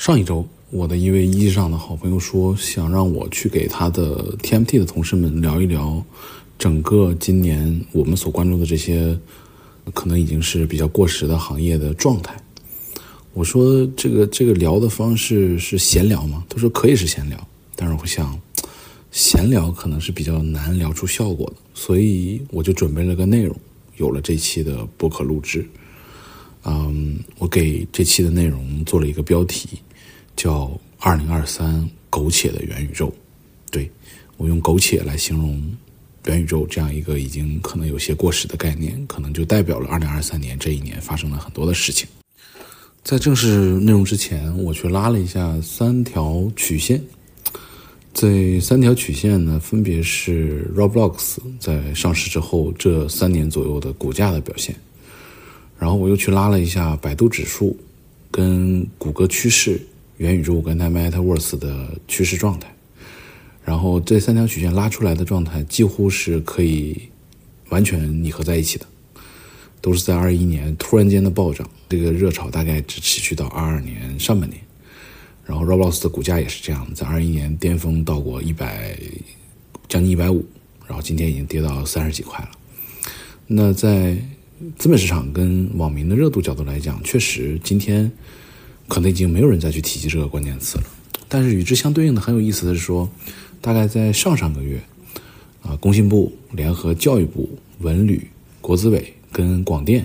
[0.00, 6.02] 上一周，我的一位一上的好朋友说，想让我去给他的 TMT 的同事们聊一聊
[6.58, 9.14] 整个今年我们所关注的这些
[9.92, 12.34] 可能已经是比较过时的行业的状态。
[13.34, 16.42] 我说这个这个聊的方式是闲聊吗？
[16.48, 18.40] 他说可以是闲聊，但是我想
[19.10, 23.54] 闲聊可能是比较难聊出效果的，所以我就准备了个内容，
[23.98, 25.68] 有了这期的播客录制。
[26.64, 29.78] 嗯，我给这期的内容做了一个标题。
[30.36, 33.12] 叫二零二三苟且的元宇宙，
[33.70, 33.90] 对
[34.36, 35.62] 我用苟且来形容
[36.26, 42.08] 元宇宙这样一个已经可能有些过时的概念，可能就代表了二零二三年这一年发生了很多的事情。
[43.02, 47.02] 在正式内容之前，我去拉了一下三条曲线，
[48.12, 54.76] 这三条曲线呢，分别是 Roblox 在上市之后这三年左右的股价的表现，
[55.78, 57.74] 然后我又去拉了一下百度指数
[58.30, 59.80] 跟谷歌趋势。
[60.20, 62.70] 元宇宙跟它 Metaverse 的趋势状态，
[63.64, 67.08] 然后这三条曲线拉出来的状态几乎是可以
[67.70, 68.84] 完全拟合在一起的，
[69.80, 74.60] 都是在二一年突然间的暴涨，这个热潮大概只持续到二二年上半年，
[75.46, 78.94] 然后 Roblox 的股价也是这样，在二一年巅峰到过一百
[79.88, 80.44] 将近一百五，
[80.86, 82.50] 然后今天已经跌到三十几块了。
[83.46, 84.18] 那在
[84.76, 88.12] 资本市场跟网民的热度角度来讲，确实今天。
[88.90, 90.84] 可能已经没有人再去提及这个关键词了，
[91.28, 93.08] 但是与之相对应的很有意思的是说，
[93.60, 94.82] 大概在上上个月，
[95.62, 98.28] 啊，工信部联合教育部、文旅、
[98.60, 100.04] 国资委跟广电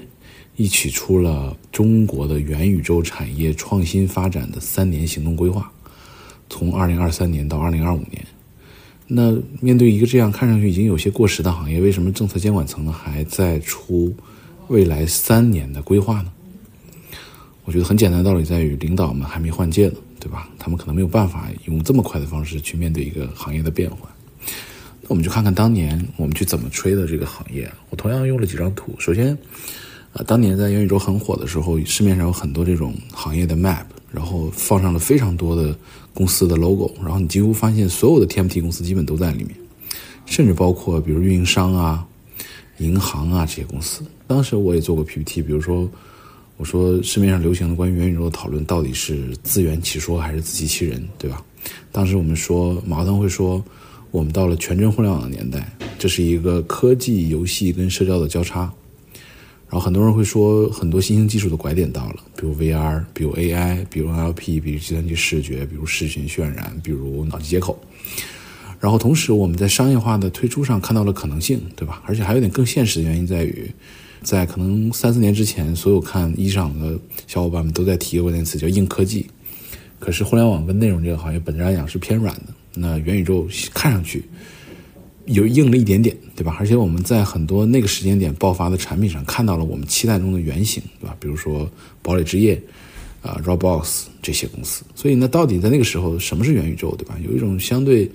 [0.55, 5.71] 一起出了中国的元宇宙产业创新发展的三年行动规划，
[6.47, 8.23] 从二零二三年到二零二五年。
[9.07, 14.15] 那面对一个这样看上去已经有些过时的行业，为什么政策监管层还在出
[14.67, 16.31] 未来三年的规划呢？
[17.65, 20.47] 我觉得很简单的道理在于，领导们还没换届呢，对吧？
[20.59, 24.01] 他们可能没有办法用这么快的方式去面对一个行业的变换。
[25.01, 27.67] 那我们就看看当年我们去怎么吹的这个行业。
[27.89, 28.93] 我同样用了几张图。
[28.99, 29.35] 首先，
[30.13, 35.75] 啊，当年在元宇宙很火的时候，市面上有很多这种行业的 map，然后放上了非常多的
[36.13, 39.55] 公司的 logo，然后你几乎发现所有的 TMT 公司基本都在里面，
[40.27, 42.05] 甚至包括比如运营商啊、
[42.77, 44.03] 银行啊这些公司。
[44.27, 45.89] 当时我也做过 PPT，比如说。
[46.57, 51.43] 我说市面上流行的关于元宇宙的讨论到底是自圆其说还是自欺欺人，对吧？
[51.91, 53.63] 当时我们说，马化腾会说，
[54.11, 58.71] 我们到了全真互联网的年代，这是一个科技、游戏跟社交的交叉。
[59.67, 67.77] 然后很多人会说，很多新兴技术的拐点到了，比如 VR，比如 AI，比如 NLP，比如计算机视觉，比如视频渲染，比如脑机接口。
[68.79, 72.01] 然后同时我们在商业化的推出上看到了可能性，对吧？
[72.05, 73.69] 而且还有点更现实的原因在于。
[74.21, 79.25] 在可能三四年之前，所有看衣裳的小伙伴们都在提一个词，叫硬科技。
[79.99, 84.23] 可是互联网跟内容这个行业本质来讲是偏软的，那元宇宙看上去
[85.25, 86.55] 有硬了一点点，对吧？
[86.59, 91.15] 而且我们在很多那个时间点爆发的产品上看到了我们期待中的原型，对吧？
[91.19, 91.67] 比如说
[92.01, 92.61] 堡垒之夜
[93.21, 94.83] 啊、Roblox 这些公司。
[94.93, 97.17] 所以那到底在那个时候什么是元宇宙，对吧？
[97.23, 98.11] 有一种相对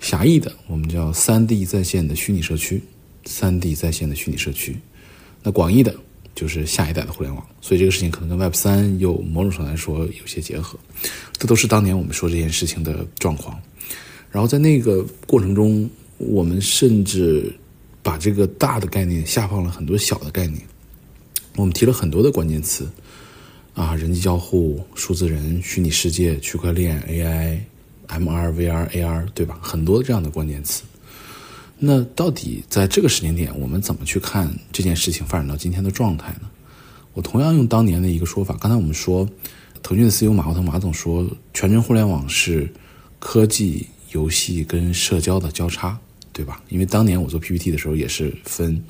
[0.00, 2.80] 狭义的，我们叫三 D 在线的虚拟社区，
[3.26, 4.76] 三 D 在线的虚拟社区。
[5.46, 5.94] 那广义的，
[6.34, 10.76] 就是下一代的互联网，所以这个事情可能跟 Web 三有某种程度来说有些结合，
[11.38, 13.56] 这都是当年我们说这件事情的状况。
[14.32, 17.54] 然后在那个过程中，我们甚至
[18.02, 20.60] 把这个大的概念下放了很多小的概念，
[21.54, 22.90] 我们提了很多的关键词，
[23.72, 27.60] 啊，人机交互、数字人、虚拟世界、区块链、AI、
[28.08, 29.60] MR、VR、AR，对吧？
[29.62, 30.82] 很多这样的关键词。
[31.78, 36.48] 那到底在这个时间点，我们怎么去看这件事情发展到今天的状态呢？
[37.12, 39.28] 我同样用当年的一个说法，刚才我们说，
[39.82, 42.72] 腾讯的 CEO 马化腾马总说，全真互联网是
[43.18, 45.98] 科技、游戏跟社交的交叉，
[46.32, 46.62] 对吧？
[46.68, 48.82] 因为当年我做 PPT 的时候也是分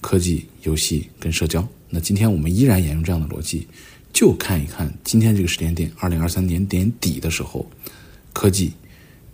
[0.00, 1.66] 科技、游戏跟社交。
[1.88, 3.66] 那今天我们依然沿用这样的逻辑，
[4.12, 7.66] 就看一看今天这个时间点，二零二三年年底的时候，
[8.32, 8.72] 科技、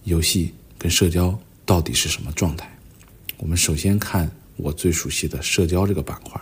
[0.04, 2.73] 游戏跟社交到底是什么状态？
[3.44, 6.40] 我们首先看我最熟悉的社交这个板块，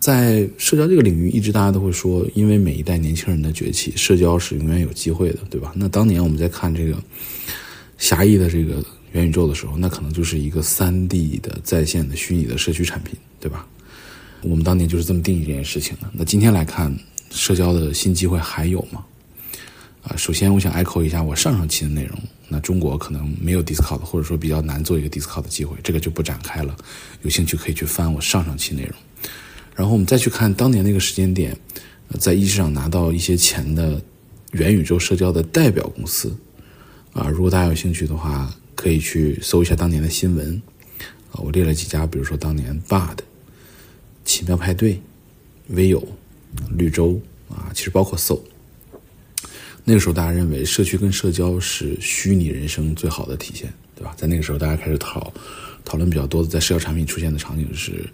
[0.00, 5.74] 在社交这个领域，一直大家都会说，因为每一代年轻人的崛起，社交是永远有机会的，对吧？
[5.76, 6.96] 那当年我们在看这个
[7.98, 8.82] 狭义的这个
[9.12, 13.66] 元宇宙的时候，那可能就是一个三 D 的在线的虚拟的社区产品，对吧？
[14.40, 16.10] 我们当年就是这么定义这件事情的。
[16.14, 16.90] 那今天来看，
[17.30, 19.04] 社交的新机会还有吗？
[20.06, 22.16] 啊，首先我想 echo 一下我上上期的内容。
[22.48, 26.76] 那中国可能没有 Discord，或者说比较难做一个 Discord 的机会，这个就不展开了。
[27.22, 28.92] 有兴趣可以去翻我上上期内容。
[29.74, 31.58] 然后我们再去看当年那个时间点，
[32.20, 34.00] 在一市场拿到一些钱的
[34.52, 36.32] 元宇宙社交的代表公司
[37.12, 37.28] 啊。
[37.28, 40.62] 如果大家有兴趣的话，可以去搜一下当年的新闻
[41.32, 41.42] 啊。
[41.42, 43.18] 我列了几家，比如说当年 Bud、
[44.24, 45.02] 奇妙派对、
[45.70, 46.06] 微友、
[46.70, 48.38] 绿洲啊，其实包括 So。
[49.88, 54.12] 那个时候，大家认为社区跟社交是虚拟人生最好的体现，对吧？
[54.16, 55.32] 在那个时候，大家开始讨
[55.84, 58.04] 讨论比较多的在社交产品出现的场景是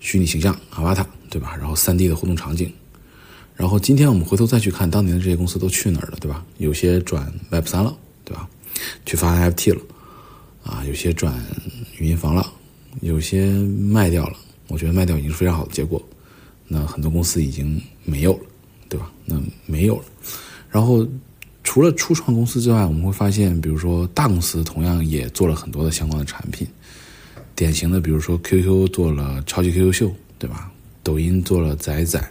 [0.00, 1.56] 虚拟形象 Avatar，对吧？
[1.56, 2.72] 然后三 D 的互动场景。
[3.54, 6.44] 然后今天我们回头再去看当年的这些公司都去哪儿了，对吧？
[6.58, 8.48] 有些转 Web 三了，对吧？
[9.06, 9.80] 去发 NFT 了，
[10.64, 11.32] 啊，有些转
[11.98, 12.52] 语音房了，
[13.00, 14.36] 有些卖掉了。
[14.66, 16.02] 我觉得卖掉已经是非常好的结果。
[16.66, 18.44] 那很多公司已经没有了，
[18.88, 19.08] 对吧？
[19.24, 20.04] 那没有了。
[20.72, 21.06] 然后，
[21.62, 26.66] 除了初创公司之外，我们会发现，比如说大公司同样也做了很多的相关的产品。
[27.54, 30.72] 典型的，比如说 QQ 做了超级 QQ 秀，对吧？
[31.02, 32.24] 抖音做了仔仔，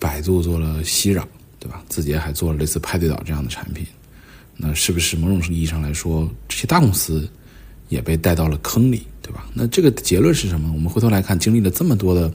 [0.00, 1.22] 百度做了熙攘，
[1.60, 1.80] 对吧？
[1.88, 3.86] 字节还做了类似派对岛这样的产品。
[4.56, 7.28] 那是不是某种意义上来说，这些大公司
[7.88, 9.46] 也被带到了坑里，对吧？
[9.54, 10.72] 那这个结论是什么？
[10.72, 12.30] 我们回头来看，经历了这么多的。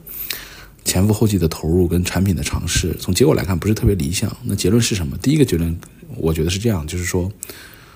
[0.84, 4.36] 前赴后继的投入跟产品的尝试，从结果来看不是特别理想。
[4.44, 5.18] 那结论是什么？
[5.18, 5.80] 第一个结论，
[6.18, 7.32] 我觉得是这样，就是说，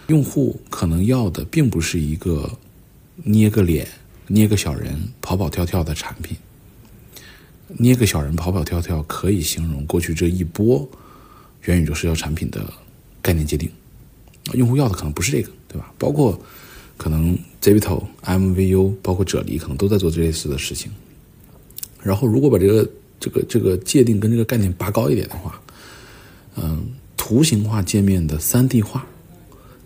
[0.08, 2.58] 用户可能要的并不是一个
[3.24, 3.88] 捏个脸、
[4.28, 6.38] 捏个小人跑跑跳跳的产品。
[7.68, 10.88] 捏个小人跑跑跳跳可以形容过去这一波
[11.64, 12.72] 元宇宙社交产品的
[13.22, 13.70] 概念界定。
[14.54, 15.92] 用户要的可能不是这个，对吧？
[15.98, 16.40] 包括
[16.96, 20.92] 可能 Zebito、MVU，包括啫喱，可能都在做这类似的事情。
[22.06, 22.88] 然后，如果把这个
[23.19, 25.60] 这个这个界定跟这个概念拔高一点的话，
[26.56, 26.86] 嗯，
[27.18, 29.04] 图形化界面的三 D 化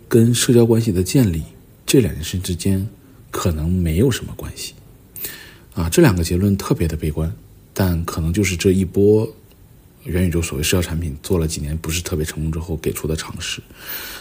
[0.06, 1.42] 跟社交关系的建立
[1.86, 2.86] 这两件事之间
[3.30, 4.74] 可能没有什么关系
[5.72, 5.88] 啊。
[5.88, 7.32] 这两个结论特别的悲观，
[7.72, 9.26] 但可能就是这一波
[10.04, 13.62] 元宇宙所谓社交产品做了几年不是特别成功之后给出的尝试。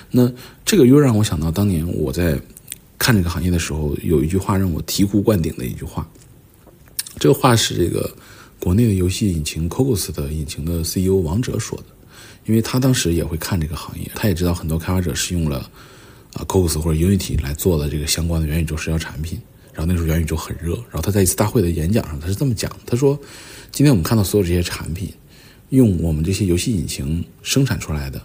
[0.10, 0.31] 那
[0.63, 2.40] 这个又让我想到当年我在
[2.98, 6.07] 看这个行业的时候，有一句话让我醍醐灌顶的一句话。
[7.19, 8.10] 这个话是这个
[8.60, 11.86] 国内的游戏引擎 Cocos 的引擎的 CEO 王哲说的，
[12.45, 15.57] 因为他当时也会看这个行业，他也知道很多开发者是用了
[16.33, 19.39] 啊 Cocos 或者 Unity 来做的这个相关的元宇宙社交产品。
[19.71, 23.18] 然后那时候元宇宙很热，然后他在一次大会的演讲上他是这么讲，他说
[23.71, 25.10] ：“今天我们看到所有这些产品
[25.69, 28.21] 用我们这些游戏引擎生产出来的，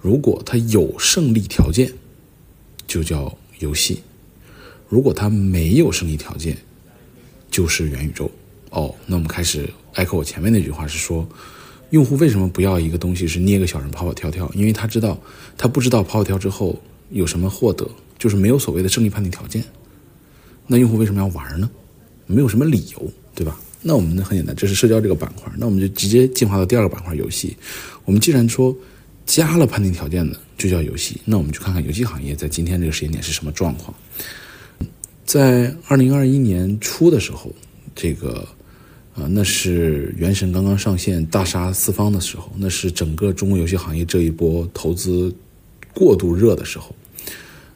[0.00, 1.92] 如果它有胜利条件，
[2.88, 3.98] 就叫游戏；
[4.88, 6.56] 如果它没有胜利条件，
[7.52, 8.28] 就是元宇宙
[8.70, 11.28] 哦，那我们开始 echo 我前面那句话是说，
[11.90, 14.50] 用户为什么不要一个东西是捏个小人跑跑跳跳？
[14.54, 15.16] 因为他知道，
[15.56, 17.88] 他不知道跑跑跳之后有什么获得，
[18.18, 19.62] 就是没有所谓的胜利判定条件。
[20.66, 21.70] 那用户为什么要玩呢？
[22.26, 23.60] 没有什么理由，对吧？
[23.82, 27.54] 那我们很简单，这是社交这个板块，那我们就直接进化到第二个板块游戏。
[28.04, 28.74] 我们既然说
[29.26, 33.92] 加了判定条件的就叫游戏，那我们去看看游戏行业在今天这个时间点是什么状况。
[35.32, 37.50] 在二零二一年初的时候，
[37.94, 38.46] 这个，
[39.14, 45.34] 啊，那是《原神》刚刚上线大杀四方的时候，那是整个中国游戏行业这一波投资
[45.94, 46.94] 过度热的时候，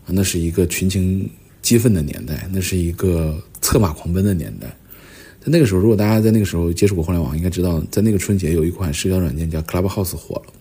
[0.05, 1.27] 啊，那是一个群情
[1.63, 4.67] 激愤的年代，那是一个策马狂奔的年代。
[5.41, 10.53] 在那个时候，如果大家在那个时候接触过互联网，应该知道，在那个春节有一款社交软件叫 Clubhouse 火了，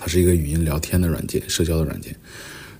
[0.00, 2.12] 它是一个语音聊天的软件，社交的软件，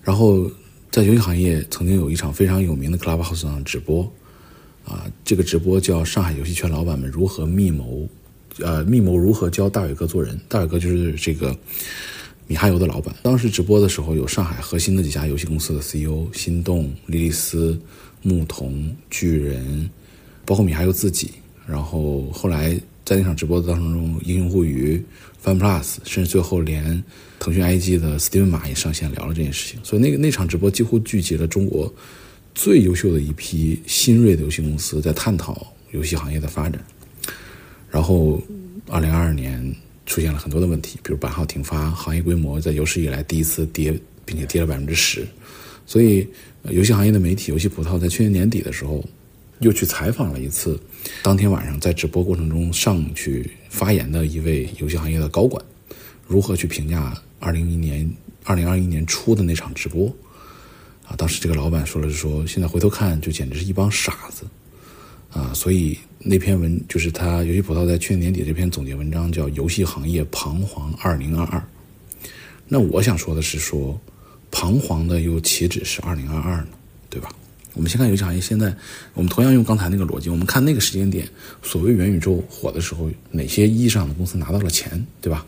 [0.03, 0.51] 然后。
[0.93, 4.03] 在游戏行业，曾经有一场非常有名的 Clubhouse 上直播，
[4.85, 8.07] 啊，这个直播叫上海游戏圈老板们如何密谋，
[8.59, 10.39] 呃，密谋如何教大伟哥做人。
[10.51, 11.57] 大伟哥就是这个
[12.47, 13.17] 米哈游的老板。
[13.23, 17.81] 当时直播的时候，有上海核心的几家游戏公司的 CEO，心动、莉莉丝、
[18.21, 19.89] 牧童、巨人，
[20.45, 21.31] 包括米哈游自己。
[21.67, 25.03] 然后后来在那场直播的当中，英雄互娱、
[25.45, 27.03] FunPlus，甚至最后连。
[27.45, 31.93] 腾讯 IG 的 Steven 马也上线聊了这件事情，所以那个那场直播几乎聚集了中国
[32.55, 36.81] 最优秀的一批新锐的游戏公司，在探讨游戏行业的发展。
[37.91, 38.41] 然后，
[38.87, 39.75] 二零二二年
[40.07, 43.93] 出现了很多的问题，比如版号停发，行业规模在有史以来第一次跌，
[44.25, 45.27] 并且跌了百分之十。
[45.85, 46.25] 所以，
[46.69, 49.05] 游戏行业的媒体游戏葡萄在去年年底的时候
[49.63, 50.79] 又去采访了一次，
[51.23, 55.65] 当天晚上在直播过程中上去发言的一位游戏行业的高管，
[56.27, 57.15] 如何去评价？
[57.39, 58.09] 二零一年，
[58.45, 60.07] 二零二一年初的那场直播，
[61.07, 64.45] 啊，当时这个老板说了是说，现在回头看就简直是一帮傻子，
[65.31, 71.59] 啊，所以那篇文就是他游戏葡萄在去年年底这篇总结文章叫《游戏行业彷徨二零二二》。
[72.69, 74.01] 那我想说的是说，
[74.51, 76.69] 彷徨的又岂止是二零二二呢？
[77.11, 77.29] 对吧？
[77.75, 78.75] 我们先看游戏行业现在，
[79.15, 81.29] 我们同样用刚才那个逻辑，我们看那个时间点，
[81.63, 85.47] 所谓元宇宙火的时候，哪些意义上的公司拿到了钱，对吧？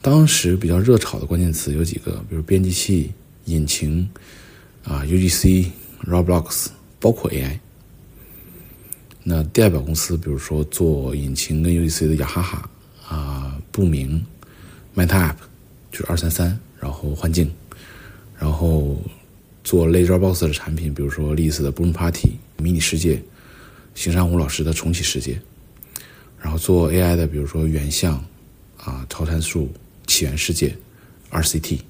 [0.00, 3.12] 当时比较热炒的关键词有几个，比如编辑器、
[3.46, 4.08] 引擎
[4.84, 5.66] 啊、UGC、
[6.04, 6.68] Roblox，
[7.00, 7.58] 包括 AI。
[9.24, 12.70] 那代表公司，比如说做引擎跟 UGC 的雅哈哈
[13.08, 14.24] 啊、不明、
[14.94, 15.34] MetaApp，
[15.90, 17.50] 就是二三三，然后幻境，
[18.38, 19.02] 然后
[19.68, 23.22] 做 LaserBox 的产品，比如说丽思的 Bloom Party、迷你世界、
[23.94, 25.38] 邢山虎老师的重启世界，
[26.40, 28.14] 然后做 AI 的，比如说原相
[28.78, 29.70] 啊、超参数、
[30.06, 30.74] 起源世界、
[31.30, 31.80] RCT。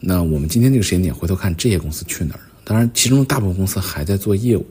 [0.00, 2.52] 那我们今天这个时间点回头看这些公司去哪儿了？
[2.64, 4.66] 当然，其中大部分公司还在做业务。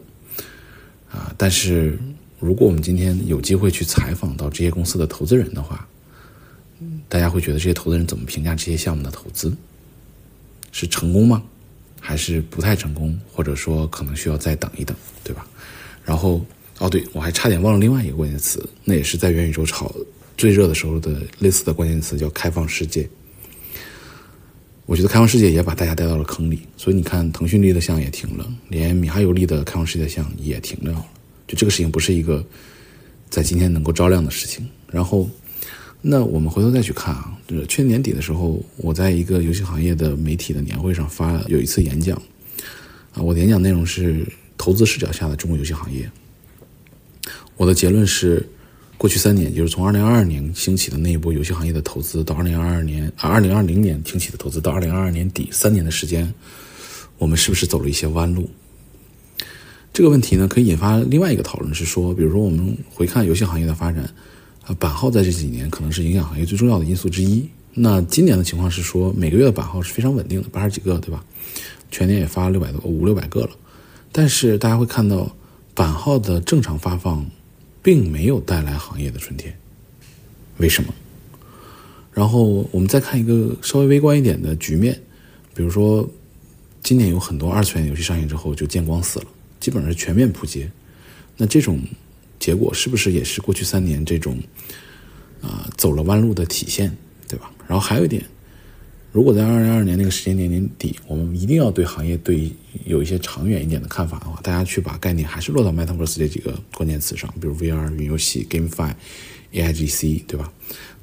[1.11, 1.99] 啊，但是
[2.39, 5.87] 如果我们今天有机会去采访到这些公司的投资人的话，
[7.07, 9.55] 大家会觉得这些投资人怎么评价这些项目的投资？
[10.71, 11.43] 是成功吗？
[12.07, 13.19] 还是不太成功？
[13.33, 14.95] 或者说可能需要再等一等，
[15.25, 15.45] 对吧？
[16.05, 16.41] 然后，
[16.79, 19.93] 哦，对我还差点忘了另外一个关键词，那也是在元宇宙炒
[20.37, 23.05] 最热的时候的类似的关键词，叫开放世界。
[24.85, 31.05] 我觉得开放世界也把大家带到了坑里，所以你看，腾讯立的项也停了，连米哈游立的开放世界项也停掉了。
[31.45, 32.41] 就这个事情不是一个
[33.29, 34.65] 在今天能够照亮的事情。
[34.89, 35.29] 然后，
[36.01, 42.15] 那我们回头再去看啊，就是去年年底的时候，我在一个游戏行业的媒体的年会上发有一次演讲，
[43.13, 44.25] 啊，我的演讲内容是
[44.57, 46.09] 投资视角下的中国游戏行业。
[47.55, 48.47] 我的结论是。
[48.99, 56.33] 过去三年，就是从二零二二年兴起的那一波游戏行业的投资，到二零二二年啊二零二零年兴起的投资，到二零二二年底三年的时间，
[57.19, 58.49] 我们是不是走了一些弯路？
[59.93, 64.11] 这个问题呢，可以引发另外一个讨论，是说，比如说我们回看游戏行业的发展，
[64.67, 67.47] 啊，版号在这几年可能是影响行业最重要的因素之一。
[67.73, 71.23] 那今年的情况是说，每个月的版号是非常稳定的，八十几个，对吧？
[71.89, 73.51] 全年也发了六百多五六百个了，
[74.11, 75.35] 但是大家会看到
[75.73, 77.25] 版号的正常发放。
[77.83, 79.57] 并没有带来行业的春天，
[80.57, 80.93] 为什么？
[82.11, 84.93] 然后我们再看一个稍微微观一点的局面，
[85.53, 86.05] 比如说
[86.83, 89.25] 今年有很多二次元游戏上映之后就见光死了，
[89.61, 90.69] 基本上是全面扑街。
[91.37, 91.79] 那这种
[92.47, 94.39] 结果是不是也是过去三年这种
[95.41, 96.95] 啊走了弯路的体现，
[97.27, 97.51] 对吧？
[97.67, 98.23] 然后还有一点。
[99.11, 102.49] 如果在二零二二年那个时间点年底，我们一定要对行业对
[102.85, 108.93] 有一些长远一点的看法的话，大家去把概念还是落到 Metaverse 这几个关键词上，比如 VR、云游戏、GameFi、
[109.51, 110.49] AIGC，对吧？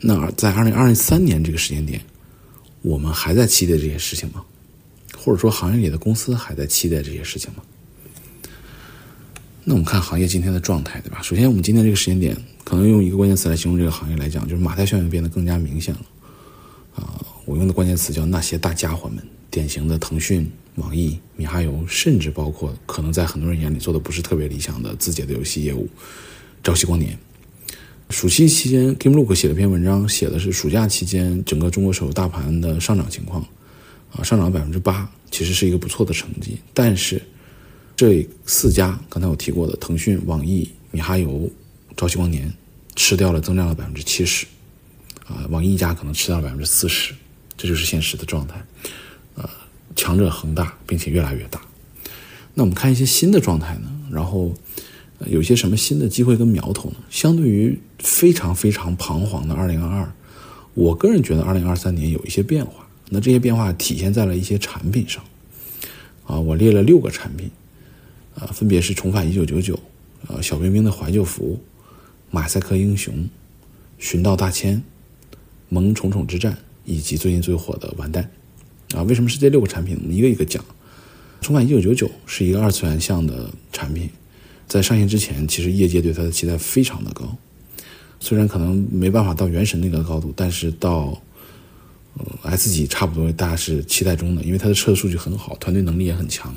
[0.01, 2.01] 那在二零二三年这个时间点，
[2.81, 4.43] 我们还在期待这些事情吗？
[5.15, 7.63] 或者说行业里的公司还在期待这些事情吗？
[9.67, 11.23] 那我们看行业今天的状态，对吧？
[11.23, 16.01] 首先，我们今天这个时间点，可能用一个关键词来形容这个行业来讲，就是马太效应变得更加明显了，
[16.97, 17.25] 啊。
[17.47, 25.89] 我用的关键词叫那些大家伙们，典型的腾讯、网易、米哈游，甚至包括可能在很多人眼里做的不是特别理想的字节的游戏业务，
[26.63, 27.19] 朝夕光年。
[28.11, 33.43] 暑期期间，GameLook 写了篇文章，写的是暑假期间整个中国手游大盘的上涨情况，
[34.13, 36.59] 啊，上涨了百分之八，其实是一个不错的成绩。
[36.75, 37.21] 但是
[37.97, 41.49] 这四家刚才我提过的腾讯、网易、米哈游、
[41.97, 42.53] 朝夕光年，
[42.97, 44.47] 吃掉了增长了百分之七十，
[45.27, 47.15] 啊，网易一家可能吃掉了百分之四十。
[47.57, 48.61] 这就是现实的状态，
[49.37, 49.49] 呃，
[49.95, 51.61] 强者恒大，并且越来越大。
[52.53, 53.89] 那我们看一些新的状态呢？
[54.11, 54.53] 然后
[55.27, 56.97] 有一些什么新的机会跟苗头呢？
[57.11, 60.13] 相对于非常非常彷徨的二零二二，
[60.75, 62.85] 我个人觉得二零二三年有一些变化。
[63.11, 65.23] 那这些变化体现在了一些产品上，
[66.27, 67.49] 啊，我列了六个产品，
[68.35, 69.79] 啊，分别是重返一九九九，
[70.29, 71.59] 呃，小冰冰的怀旧服，
[72.31, 73.29] 马赛克英雄，
[73.99, 74.83] 寻道大千，
[75.69, 76.57] 萌宠宠之战。
[76.87, 78.31] 以及最近最火的完蛋，
[78.95, 79.97] 啊，为什么是这六个产品？
[80.03, 80.63] 我们一个一个讲。
[81.41, 84.11] 重返一九九九是一个二次元向的产品，
[84.69, 87.35] 在上线之前，其实业界对它的期待非常的高。
[88.21, 91.19] 虽然可能没办法到原神那个高度，但是到
[92.19, 96.55] 呃 S 级差不多，大家是期待中的，因为它的测试数据很好，团队能力也很强。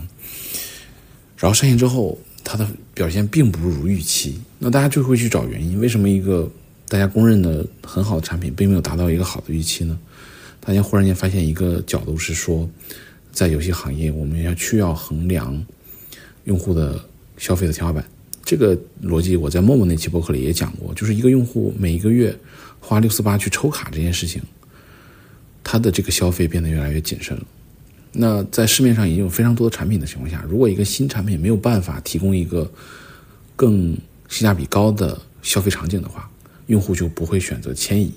[1.37, 6.49] 然后上线之后，它的表现并不如预期，那大家就会去找原因，为什么一个
[6.89, 9.97] 大家公认的很好的产品，并没有达到一个好的预期呢？
[10.59, 12.67] 大家忽然间发现一个角度是说，
[13.31, 15.63] 在游戏行业，我们要需要衡量
[16.45, 16.99] 用户的
[17.37, 18.03] 消费的天花板。
[18.43, 22.35] 这个逻辑我在陌陌那期博客里也讲过，就是一个用户每一个月
[22.79, 24.41] 花六四八去抽卡这件事情，
[25.63, 27.43] 他的这个消费变得越来越谨慎了。
[28.19, 32.69] 那在市面上已经有非常多的产品的情况下，如果一个新产品没有办法提供一个
[33.55, 33.95] 更
[34.27, 36.27] 性价比高的消费场景的话，
[36.65, 38.11] 用户就不会选择迁移。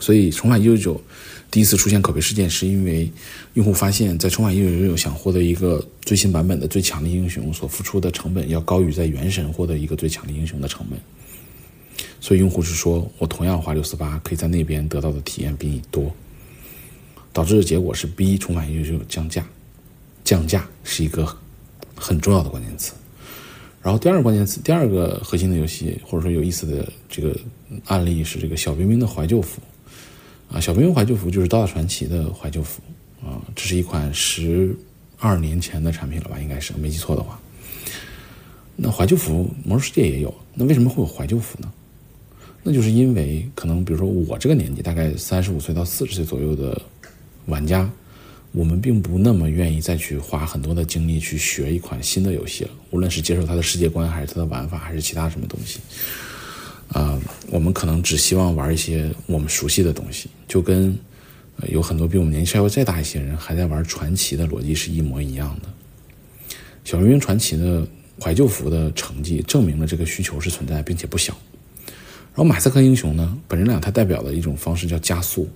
[0.00, 1.00] 所以重返一九九。
[1.48, 3.10] 第一次出现口碑事件，是因为
[3.54, 10.98] 用户发现，在《重返一九九九》想获得一个最新版本的最强的英雄，所付出的成本要高于在《原神》获得一个最强的英雄的成本。
[12.20, 16.12] 所以用户是说我同样花六四八，可以在那边得到的体验比你多，
[17.36, 19.46] 导致的结果是逼重返优秀降价，
[20.24, 21.36] 降价是一个
[21.94, 22.94] 很重要的关键词。
[23.82, 27.38] 然后第二个关键词，第二个核心的游戏或者说有意思的这个
[27.84, 29.60] 案例是这个小冰冰的怀旧服，
[30.50, 32.80] 啊，小冰冰怀旧服就是《刀塔传奇》的怀旧服，
[33.22, 34.74] 啊，这是一款十
[35.18, 36.40] 二年前的产品了吧？
[36.40, 37.38] 应该是没记错的话。
[38.76, 41.70] 那怀旧服《魔兽世界》也有，那为什么会有怀旧服呢？
[42.62, 46.82] 那就是因为可能比如说我这个年纪，大概三十五岁到四十岁左右的
[47.46, 47.90] 玩家，
[48.52, 55.80] 我们并不那么愿意再去花很多的精力去学一款新的游戏了，无论是接受它的世界观，还是它的玩法，还是其他什么东西。
[56.88, 60.96] 啊，我们可能只希望玩一些我们熟悉的东西，就跟
[61.68, 65.68] 有很多比我们年纪稍微再大一些人还在玩传奇的逻辑是一模一样的。
[66.84, 67.86] 小英雄传奇的。
[68.18, 71.36] 怀旧服的成绩证明了这个需求是存在并且不小。
[71.84, 75.46] 然后马赛克英雄呢，本质上它代表的一种方式叫加速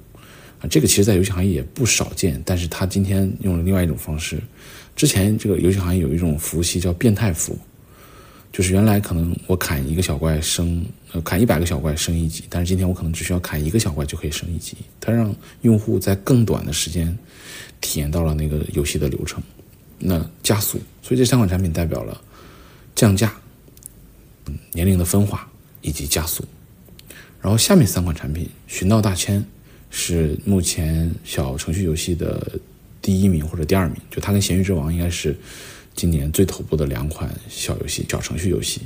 [0.61, 4.39] 啊，这个其实在游戏行业也不少见，但是它今天用了另外一种方式。
[4.95, 7.59] 之前这个游戏行业有一种服务器叫变态服，
[8.53, 17.17] 就是原来可能我砍一个小怪升呃砍一百个小怪升一级，但是今天我可能只需要砍一个小怪就可以升一级，它让用户在更短的时间
[17.81, 19.43] 体验到了那个游戏的流程，
[19.99, 20.81] 那加速。
[21.03, 22.21] 所以这三款产品代表了。
[22.97, 23.33] 降价、
[24.73, 25.49] 年龄的分化
[25.81, 26.45] 以及加速，
[27.41, 29.41] 然后下面三款产品《寻道大千》
[29.91, 32.59] 是目前小程序游戏的
[33.03, 35.37] 第一名或者第二名，就它跟《咸鱼之王》应该是
[35.95, 38.81] 今年最头部的两款小游戏、小程序游戏。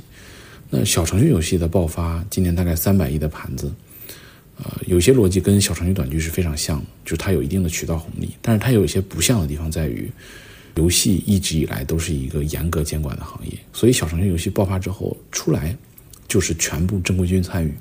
[0.69, 3.71] 那小程序游戏的爆发，今年大概三百亿的盘子，
[4.57, 10.11] 呃，有些逻辑跟小程序短剧是非常像的，就是它有一定的渠道红利，但是它有一些不像的地方在于。
[10.77, 15.73] 游戏一直以来都是一个严格监管的行业，所以小程序游戏爆发之后出来，
[16.27, 17.73] 就是全部正规军参与。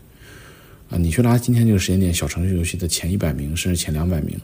[0.99, 4.39] 你去拉今天这个时间点小程序游戏的前一百名，甚至前两百名，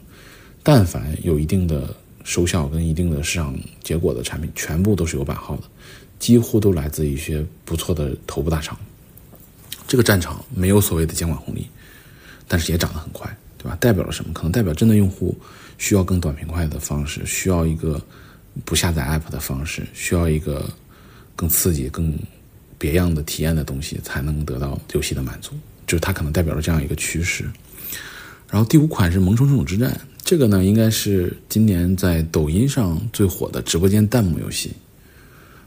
[0.63, 5.63] 但凡有一定的收效跟一定的市场结果的产品，全部都是有版号的，
[6.19, 8.77] 几乎都来自一些不错的头部大厂。
[9.87, 11.67] 这个战场没有所谓的监管红利，
[12.47, 13.77] 但是也涨得很快，对吧？
[13.79, 14.33] 代表了什么？
[14.33, 15.37] 可能代表真的用户
[15.77, 18.01] 需要更短平快的方式，需要一个。
[18.65, 20.69] 不下载 app 的方式，需要一个
[21.37, 22.13] 更刺激、更
[22.77, 25.53] 别样的体验的东西，才能得到游戏的满足。
[25.91, 27.43] 就是它可能代表了这样一个趋势。
[28.49, 29.91] 然后第五款是《萌宠宠之战》，
[30.23, 34.71] 这个呢应该是今年在抖音上最火的直播间弹幕游戏。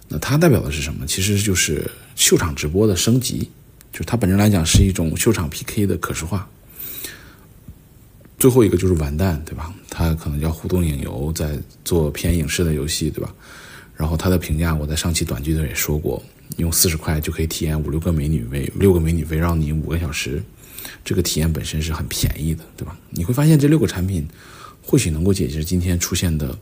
[0.09, 1.07] 那它代表的是什么？
[1.07, 3.51] 其实就是秀场直播的升级，
[3.93, 6.49] 就是它本身来讲是一种秀场 PK 的可视化。
[8.39, 9.75] 最后一个就是完蛋，对吧？
[9.91, 13.31] 它可能叫互动影游，在做偏影视的游戏，对吧？
[13.95, 16.23] 然后它的评价，我在上期短剧的也说过，
[16.57, 20.43] 用四十块就可以体验五六个美女围六个美女围绕你五个小时，
[21.05, 22.97] 这个体验本身是很便宜的，对吧？
[23.11, 24.29] 你会发现这六个产品
[24.83, 26.57] 或许能够解决今天出现的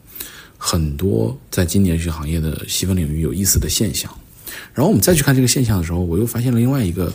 [0.57, 4.13] 很多在今年游戏行业的细分领域有意思的现象。
[4.75, 7.13] 然后我们再去看这个现象的时候，我又发现了另外一个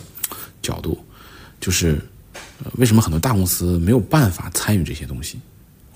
[0.62, 0.98] 角度，
[1.60, 2.00] 就是。
[2.76, 5.38] 为什么很多大公司没有办法参与这些东西，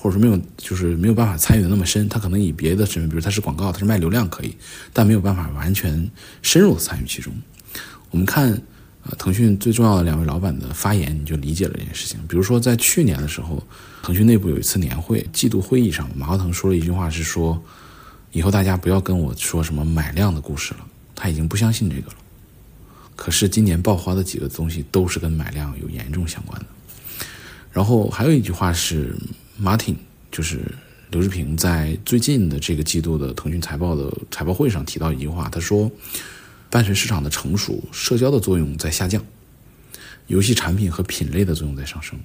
[0.03, 2.09] 或者说没有就是没有办法参与的那么深？
[2.09, 4.53] 他可能以别的身份，比如他是广告，他是卖流量可以，
[4.93, 6.11] 但没有办法完全
[6.43, 7.33] 深入参与其中。
[8.11, 8.51] 我们看，
[9.05, 12.19] 呃，腾讯最重要的两位老板的发言，你就理解了这件事情。
[12.27, 13.63] 比如说在去年的时候，
[14.03, 17.63] 腾讯内部有一次年会季度会议上，马化腾说了一句话，是说
[18.33, 20.81] 以后大家不要跟我说什么买量的故事了，
[21.15, 22.17] 他已经不相信这个了。
[23.15, 26.67] 可是今年爆发的几个东西都是跟买量有严重相关的。
[27.71, 29.17] 然后还有一句话是
[29.61, 29.97] ，Martin
[30.31, 30.61] 就是
[31.11, 35.91] 刘志平在最近的这个季度的腾讯财报的财报会上提到一句话，他说，
[36.71, 39.23] 伴随市场的成熟，社交的作用在下降，
[40.29, 42.19] 游戏产品和品类的作用在上升，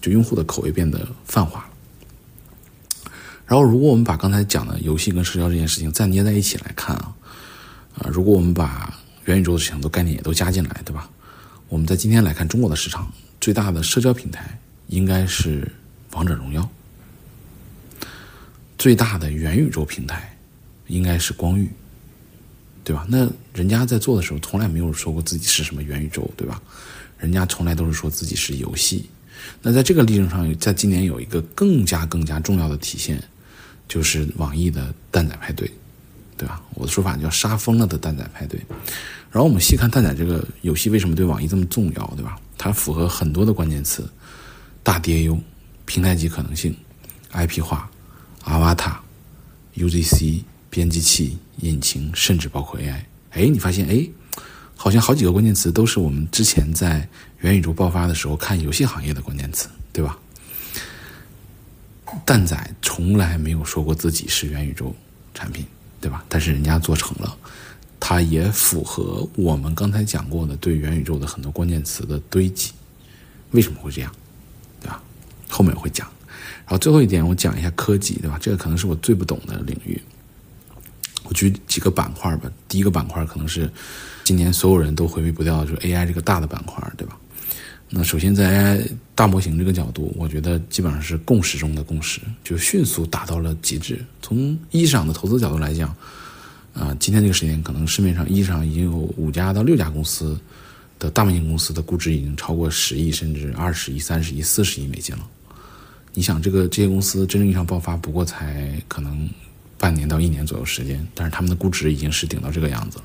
[0.00, 1.66] 就用户的口味变得泛化了。
[3.44, 7.14] 然后如果我们把刚才讲的游戏跟社交这件事情再捏在一起来看啊，
[7.98, 11.10] 啊，如果我们把元宇宙的事情都概念也都加进来，对吧？
[11.68, 15.70] 我们在今天来看中国的市场，最大的社交平台应该是
[16.12, 16.68] 王者荣耀，
[18.78, 20.36] 最大的元宇宙平台
[20.86, 21.68] 应该是光遇，
[22.84, 23.06] 对吧？
[23.08, 26.60] 那人家在做的时候从来没有说过自己是什么元宇宙，对吧？
[27.18, 29.08] 人家从来都是说自己是游戏。
[29.60, 33.22] 那在这个例证上，在今年有一个更加更加重要的体现，
[33.88, 35.70] 就是网易的蛋仔派对。
[36.34, 36.60] 对吧？
[36.74, 38.58] 我的说法叫杀疯了的蛋仔派对。
[39.30, 42.36] 然后我们细看蛋仔这个游戏为什么对网易这么重要，对吧？
[42.58, 44.10] 它符合很多的关键词：
[44.82, 45.38] 大 DAU、
[45.92, 46.74] 平台级可能性、
[47.32, 47.90] IP 化、
[48.44, 48.94] Avatar、
[49.76, 53.04] UGC、编辑器、引擎，甚至包括 AI。
[53.32, 54.08] 哎，你发现哎，
[54.74, 57.06] 好像好几个关键词都是我们之前在
[57.40, 60.18] 元宇宙爆发的时候看游戏行业的关键词，对吧？
[62.24, 64.96] 蛋仔从来没有说过自己是元宇宙
[65.34, 65.66] 产品，
[66.00, 66.24] 对吧？
[66.26, 67.36] 但是人家做成了，
[68.00, 72.72] 它也符合我们刚才讲过的对元宇宙的很多关键词的堆积。
[73.50, 74.10] 为什么会这样，
[75.52, 76.08] 后面我会讲。
[76.64, 78.38] 然后最后一点，我讲一下科技，对吧？
[78.40, 80.00] 这个可能是我最不懂的领域。
[81.24, 82.50] 我举几个板块吧。
[82.68, 83.70] 第一个板块可能是
[84.24, 87.18] 今年所有人都回避不掉，就是 AI 这个大的板块，对吧？
[87.90, 94.02] 那首先在 AI 大模型这个角度，我觉得基本上是共识中的共识，就迅速达到了极致。
[94.22, 95.94] 从一级市场的投资角度来讲，
[96.72, 100.38] 啊，今天这个时间可能市面上一级市场已经有五家到六家公司
[100.98, 105.28] 的大模型公司的估值已经超过十亿，甚至二十亿、三十亿、四十亿美金了。
[106.14, 109.28] 你想，这个这些公司真正意义上爆发，不过才可能
[109.78, 113.04] 半年到一年左右时间，但是他们的估值已经是顶到这个样子了。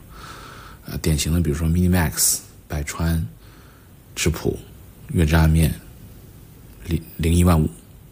[0.85, 3.27] 呃，典型的比如说 MiniMax、百川、
[4.15, 4.57] 质朴。
[5.13, 5.73] 月之暗面，
[6.85, 7.63] 零零一万五，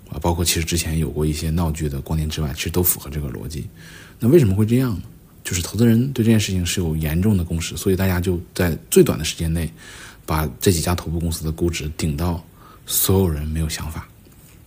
[0.10, 3.68] 啊，包括其实之前有过一些闹剧的光年之外，其实都符合这个逻辑。
[4.18, 5.02] 那为什么会这样呢？
[5.44, 9.70] 就是投资人对这件事情是有严重的共识，所以大家就在最短的时间内，
[10.26, 12.42] 把这几家头部公司的估值顶到
[12.86, 14.08] 所有人没有想法。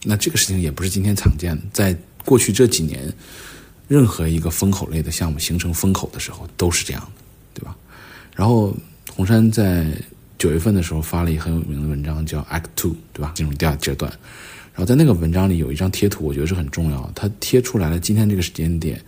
[0.05, 3.13] 那这个事情也不是今天常见的，在过去这几年，
[3.87, 7.23] 任何一个风口类的项目形成风口的时候都是这样的，
[7.55, 7.77] 对吧？
[8.35, 8.77] 然后
[9.15, 9.87] 红杉在。
[10.39, 13.33] 九月份的时候发了一个很有名的文章，叫 Act Two，对吧？
[13.35, 14.09] 进入第二阶段。
[14.73, 17.11] 然后在那个文章里有一张贴图，我觉得是很重要。
[17.13, 19.05] 它贴出来了今天这个时间点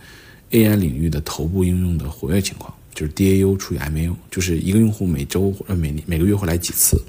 [0.49, 7.01] AI 领域的头部应用的活跃情况，就是 DAU 除以 MAU，就是一个用户每周呃每每个月会来几次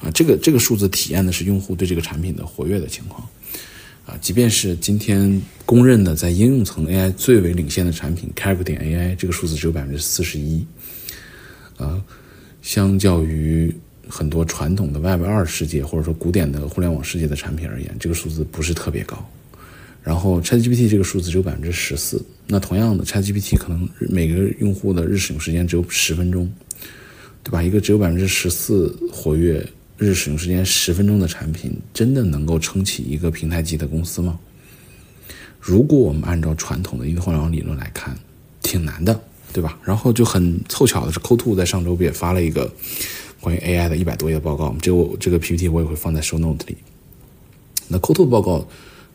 [0.00, 0.10] 啊？
[0.12, 3.26] 这个这个数字体验的是用户对这个产品的活跃的情况
[4.06, 4.16] 啊。
[4.20, 10.64] 即便是今天公认的在应用层 AI 最为领先的产品 c a r a 点 AI，这个数字只有百分之四十一
[11.76, 12.02] 啊。
[12.60, 13.74] 相较于
[14.08, 19.28] 很多传统的 Web 二世界或者说古典的互联网世界的产品而言，这个数字不是特别高。
[20.02, 26.52] 然后 ChatGPT 这个数字只有百分之十四，那同样的 ChatGPT 可能每个用户的日使用时间只有十分钟，
[27.42, 27.62] 对吧？
[27.62, 34.38] 一个只有百分之十四活跃、日使用时间十分钟的产品，真的能够撑起一个平台级的公司吗？
[35.60, 38.16] 如果我们按照传统的移动互联网理论来看，
[38.62, 39.20] 挺难的。
[39.54, 39.78] 对吧？
[39.84, 42.72] 然后就很凑巧的是，Co2 在上周不也发了一个
[43.38, 44.74] 关于 AI 的一百多页报告？
[44.80, 46.78] 这个我这个 PPT 我也会放在 Show Note 里。
[47.86, 48.66] 那 Co2 报告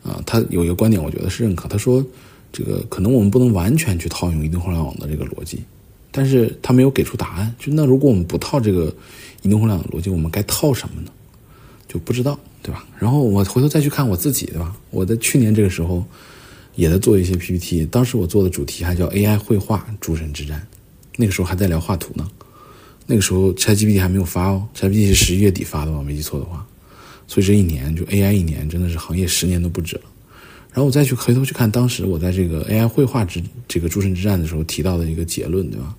[0.08, 1.68] 啊，他有一个观点，我觉得是认可。
[1.68, 2.04] 他说，
[2.52, 5.62] 这个可能我们不能完全去套用移动互联网的这个逻辑，
[6.10, 7.54] 但是他没有给出答案。
[7.58, 8.92] 就那如果我们不套这个
[9.42, 11.10] 移动互联网的逻辑，我们该套什么呢？
[11.86, 12.84] 就不知道，对吧？
[12.98, 14.74] 然后我回头再去看我自己，对吧？
[14.90, 16.04] 我在去年这个时候。
[16.78, 20.64] 也在做一些 PPT，当时我做的主题还叫 AI 绘画诸神之战，
[21.16, 22.30] 那个时候还在聊画图呢。
[23.04, 26.00] 那个时候 ChatGPT 还没有发哦，ChatGPT 是十一月底发的吧？
[26.04, 26.64] 没记错的话。
[27.28, 30.02] 所以这一年就 AI 一年真的是行业十年都不止了。
[30.72, 35.94] 然后我再去回头去看当时我在这个 AI 绘画之这个诸神之战的时候提到的一个结论，对吧？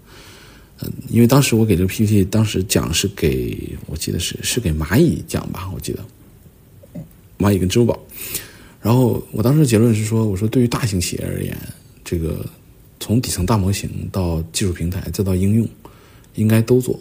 [0.81, 5.99] 嗯，因为当时我给这个 PPT 当时讲是给我记得是是给蚂蚁讲吧，我记得
[7.37, 7.99] 蚂蚁跟支付宝。
[8.81, 11.57] 然后我当时结论是说，我说对于大型企业而言，
[12.05, 12.45] 这个
[13.01, 15.67] 从底层大模型到技术平台再到应用，
[16.35, 16.97] 应该都做。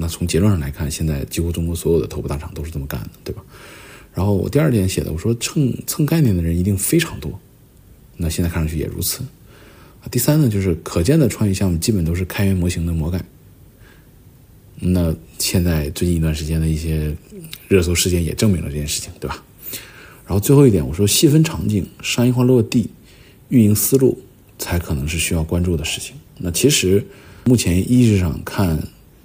[0.00, 3.42] 那从结论上来看，现在几乎中国所有的头部大厂都是这么干的，对吧？
[4.14, 7.38] 然后我第二点写的，我说蹭蹭概念的人一定非常多。
[8.16, 9.22] 那现在看上去也如此。
[10.10, 13.22] 第三呢，就是可见的创业项目基本都是开源模型的魔改。
[14.76, 17.14] 那现在最近一段时间的一些
[17.66, 19.42] 热搜事件也证明了这件事情，对吧？
[20.24, 22.90] 然后最后一点，我说细分场景、商业化落地、
[23.48, 24.18] 运营思路，
[24.58, 26.14] 才可能是需要关注的事情。
[26.38, 27.04] 那其实
[27.44, 28.78] 目前意识上看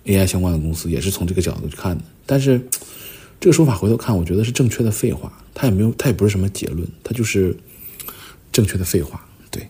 [0.05, 2.03] AI 相关的公司，也是从这个角度去看的。
[2.25, 2.61] 但是
[3.39, 5.31] 这个说法回头看，我觉得是正确的废话。
[5.53, 7.55] 它也没有，它也不是什么结论，它就是
[8.51, 9.23] 正确的废话。
[9.51, 9.67] 对。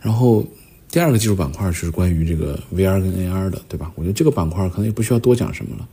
[0.00, 0.46] 然后
[0.90, 3.92] 第二个技术板块就是关于这个 VR 跟 AR 的，对吧？
[3.94, 5.88] 我觉得这个板块可能也不需要多讲什么了。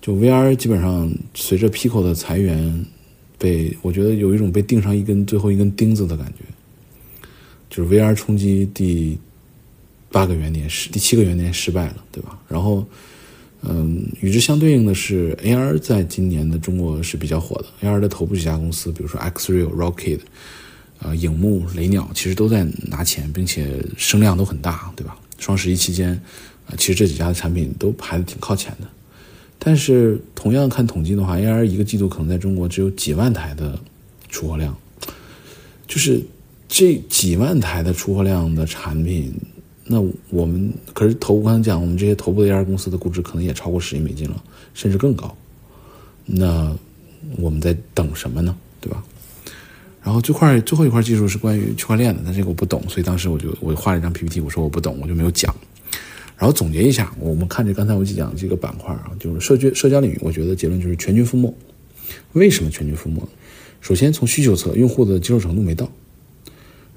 [0.00, 2.84] 就 VR 基本上随着 Pico 的裁员。
[3.38, 6.44] 被我觉得有一种被钉上一根最后一根钉子的感觉，
[7.68, 9.18] 就是 VR 冲击第
[10.16, 12.38] 八个元年失第七个元年失败了，对吧？
[12.48, 12.82] 然后，
[13.60, 20.20] 嗯，与之相对应的是 AR 在今年的中国是比较火的，AR 的头部几家公司，比如说 Xreal、Rocket，
[21.00, 25.14] 啊，影幕、雷鸟，其实都在拿钱，并且声量都很大，对吧？
[25.38, 26.12] 双十一期间，
[26.66, 28.88] 啊，其实这几家的产品都排的挺靠前的。
[29.58, 33.78] 但是同样看统计的话，AR 一个季度可能在中国只有几万台的
[34.30, 34.74] 出货量，
[35.86, 36.24] 就是
[36.66, 39.30] 这几万台的出货量的产品，
[39.86, 44.42] 那我们可是头，我刚才讲，我们这些头部的 AR 公司的估值可能也超过十亿美金了，
[44.74, 45.36] 甚至更高。
[46.24, 46.76] 那
[47.38, 48.56] 我们在等什么呢？
[48.80, 49.04] 对吧？
[50.02, 55.54] 然后这块最后一块技术是关于区块链的，但这个我不懂，所以当时我就我画了一张 PPT，我说我不懂，我就没有讲。
[56.36, 61.52] 然后总结一下，我们看着刚才我讲这个板块啊，就是社区社交领域，我觉得结论就是全军覆没。
[62.34, 63.20] 为什么全军覆没？
[63.80, 65.86] 首先从需求侧，用户的接受程度没到；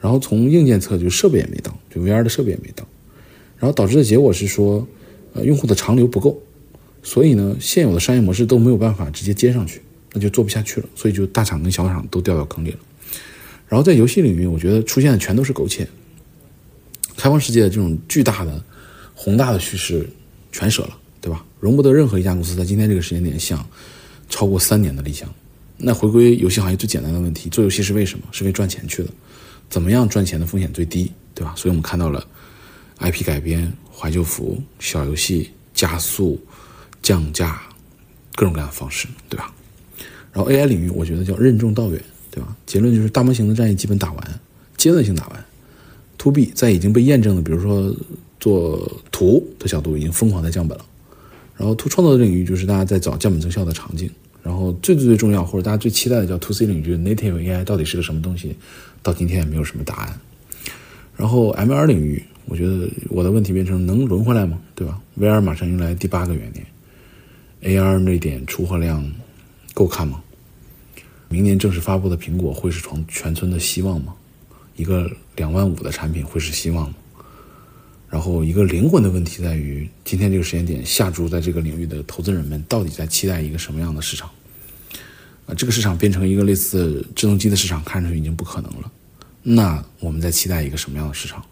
[0.02, 2.88] 然后从硬件侧，就设备也没到，就 VR 的设备也没到。
[3.58, 4.88] 然后导致的结果是说，
[5.34, 6.42] 呃，用户的长流不够，
[7.04, 9.82] 所以呢，现有的商业模式都没有办法直接接上去，
[10.14, 10.88] 那就做不下去了。
[10.96, 12.80] 所以就大厂跟小厂都掉到坑里了。
[13.68, 15.88] 然后在游戏领域，我觉得出现的全都是苟且，
[17.18, 18.64] 开放世界的这种巨大的。
[19.22, 20.10] 宏大的叙事
[20.50, 21.46] 全舍了，对吧？
[21.60, 23.68] 容不得任何一家公司在今天这个时间点想
[24.30, 25.30] 超过三年的理想。
[25.76, 28.24] 那回归游戏行业最简单的问题：做游戏是为什么？
[28.32, 29.10] 是为赚钱去的。
[29.70, 31.54] 怎么样赚钱的风险最低，对吧？
[31.56, 32.26] 所以我们看到了
[33.00, 36.40] IP 改编、怀旧服、小游戏、加速、
[37.02, 37.62] 降价，
[38.36, 39.54] 各种各样的方式，对吧？
[40.34, 42.56] 然后 AI 领域，我觉得叫任重道远，对吧？
[42.66, 44.40] 结论就是大模型的战役基本打完，
[44.78, 45.46] 阶段性打完。
[46.18, 47.96] To B 在已经被验证的，比如说。
[48.42, 50.86] 做图的角度已经疯狂在降本了，
[51.58, 54.10] 然后图创作的领域就是大家在找降本增效的场景，
[54.42, 58.56] 然后最最最重要或者大家最期待的叫 To C 领域，Native AI 到底是个什么东西，
[59.04, 60.20] 到今天也没有什么答案。
[61.16, 64.60] 然后 MR 领域，我觉得我的问题变成能轮回来吗？
[64.74, 69.06] 对吧？VR 马上迎来第八个元年，AR 那点出货量
[69.74, 70.24] 够看吗？
[71.28, 74.14] 明年正式发布的苹果会是全全村的希望吗？
[74.78, 76.96] 一个两万五的产品会是希望吗？
[78.10, 84.28] 然后，一个灵魂的问题在于，今天这个时间点下注在这个领域的投资人们到底在期待一个什么样的市场？
[85.46, 88.92] 啊，这个市场变成一个类似智能机的市场，看上去已经不可能了。
[89.44, 91.46] 那我们在期待一个什么样的市场？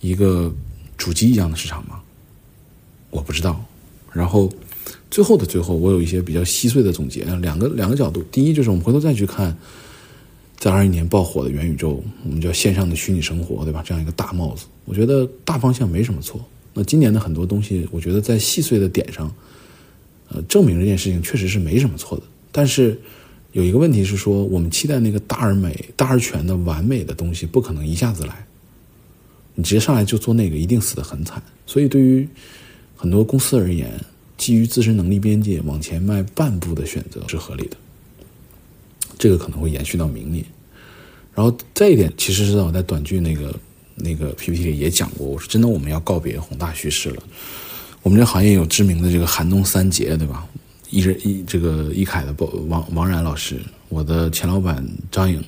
[0.00, 0.52] 一个
[0.96, 2.00] 主机一样的市场吗？
[3.10, 3.64] 我不知道。
[4.12, 4.52] 然后，
[5.10, 8.20] 最后的最后，我有一些比较稀碎的总结，两个两个角度。
[8.32, 9.56] 第一，就是我们回头再去看。
[10.58, 13.82] 在二一年爆火的元宇宙，我们叫线上的虚拟生活，对吧？
[13.86, 16.44] 这样一个大帽子，我觉得大方向没什么错。
[16.74, 19.32] 那今年的很多东西，我觉得在细碎的点上，
[20.28, 22.24] 呃，证明这件事情确实是没什么错的。
[22.50, 23.00] 但是
[23.52, 28.44] 有一个问题是说，我们期待那个大而美、大而全的完美的东西，不可能一下子来。
[29.54, 31.40] 你直接上来就做那个，一定死得很惨。
[31.66, 32.28] 所以对于
[32.96, 33.92] 很多公司而言，
[34.36, 37.76] 基于自身能力边界往前迈半步的选择是合理的。
[39.18, 40.44] 这个可能会延续到明年，
[41.34, 43.54] 然后再一点，其实是在我在短剧那个
[43.94, 47.22] 那个 PPT 里也讲过，我说真的，我们要告别宏大叙事了。
[48.02, 50.46] 我们这行业有知名的这个寒冬三杰，对吧？
[50.90, 55.44] 一人一这个一凯的包王王冉老师，我的前老板张颖，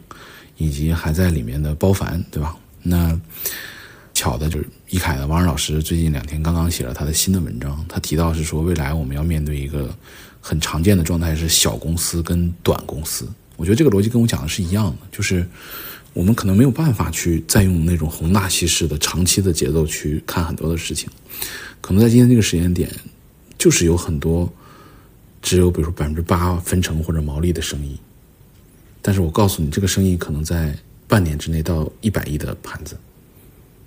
[0.59, 2.57] 以及还在里面的包凡，对吧？
[2.83, 3.19] 那
[4.13, 9.97] 巧的就是一凯的王冉老师最近两天刚刚写了他的新的文章，他提到是说未来我们要面对一个
[10.41, 13.27] 很常见的状态是小公司跟短公司。
[13.61, 15.47] 我觉得这个逻辑跟我讲的是一样的，就是
[16.15, 21.11] 我们可能没有办法去再用那种宏大叙事的长期的节奏去看很多的事情，
[21.83, 22.91] 可能在今天这个时间点，
[23.59, 24.51] 就是有很多
[25.43, 28.01] 只有比如说百分之八分成或者毛利的生意，
[29.03, 30.75] 但是我告诉你，这个生意可能在
[31.07, 32.97] 半年之内到一百亿的盘子，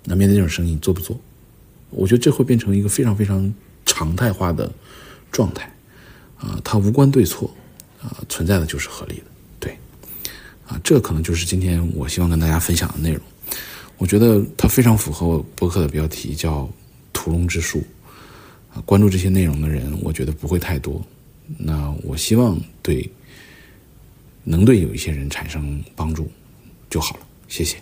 [0.04, 1.20] 那面对这种生意做不做？
[1.90, 3.52] 我觉得这会变成一个非常非常
[3.84, 4.72] 常态化的
[5.32, 5.68] 状态，
[6.38, 7.52] 啊，它无关对错，
[8.00, 9.24] 啊，存在的就是合理的。
[10.66, 13.20] 啊，这可能就是今天我希望跟大家分享的内容。
[13.98, 16.68] 我觉得它非常符合我博客的标题，叫
[17.12, 17.82] “屠龙之术”。
[18.74, 21.00] 啊，关注这些内容的人，我觉得不会太多。
[21.58, 23.08] 那我希望对
[24.42, 26.28] 能对有一些人产生帮助
[26.90, 27.26] 就好了。
[27.46, 27.76] 谢谢。